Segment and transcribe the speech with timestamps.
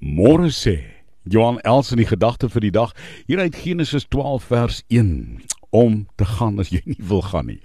[0.00, 0.76] Môre sê
[1.24, 2.92] Johan Els in die gedagte vir die dag
[3.26, 5.40] hier uit Genesis 12 vers 1
[5.72, 7.60] om te gaan as jy nie wil gaan nie.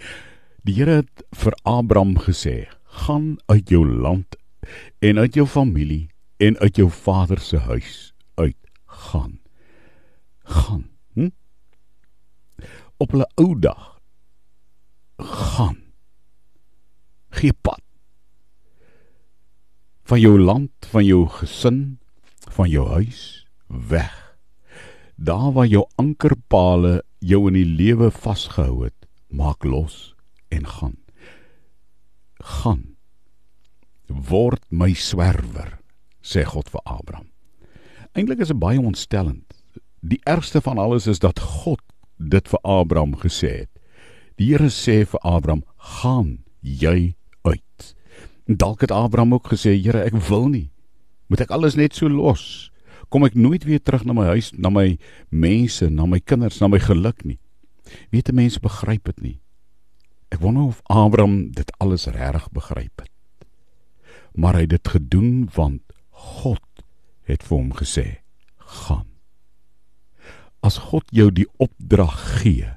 [0.64, 2.72] Die Here het vir Abraham gesê:
[3.06, 4.38] "Gaan uit jou land
[5.02, 6.09] en uit jou familie
[6.40, 8.57] en uit jou vader se huis uit
[8.88, 9.39] gaan."
[10.43, 10.89] Gaan.
[11.13, 11.29] Hm?
[12.98, 14.00] Op 'n ou dag
[15.18, 15.77] gaan.
[17.29, 17.82] Gee pad
[20.11, 22.00] van jou land, van jou gesin,
[22.52, 24.37] van jou huis weg.
[25.15, 30.15] Daar waar jou ankerpale jou in die lewe vasgehou het, maak los
[30.50, 30.97] en gaan.
[32.41, 32.96] Gaan.
[34.08, 35.77] Word my swerwer,
[36.22, 37.30] sê God vir Abraham.
[38.18, 39.46] Eintlik is dit baie ontstellend.
[40.02, 41.80] Die ergste van alles is dat God
[42.18, 43.72] dit vir Abraham gesê het.
[44.41, 47.96] Die Here sê vir Abraham: "Gaan jy uit."
[48.46, 50.72] Dalk het Abraham ook gesê: "Here, ek wil nie.
[51.31, 52.67] Moet ek alles net so los?
[53.08, 54.98] Kom ek nooit weer terug na my huis, na my
[55.31, 57.40] mense, na my kinders, na my geluk nie?"
[58.12, 59.38] Weet die mense begryp dit nie.
[60.32, 63.48] Ek wonder of Abraham dit alles reg begryp het.
[64.35, 66.83] Maar hy het dit gedoen want God
[67.27, 68.05] het vir hom gesê:
[68.59, 69.07] "Gaan."
[70.61, 72.75] As God jou die opdrag gee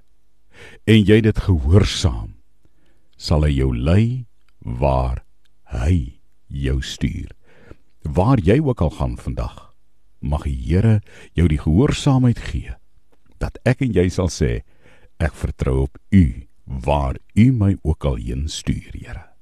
[0.86, 2.38] en jy dit gehoorsaam,
[3.18, 4.26] sal hy jou lei
[4.62, 5.24] waar
[5.74, 7.34] hy jou stuur.
[8.14, 9.74] Waar jy ook al gaan vandag,
[10.22, 11.00] mag die Here
[11.34, 12.76] jou die gehoorsaamheid gee
[13.42, 14.62] dat ek en jy sal sê
[15.18, 16.24] ek vertrou op U
[16.86, 19.33] waar U my ook al heen stuur, Here.